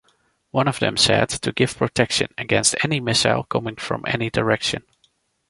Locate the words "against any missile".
2.35-3.43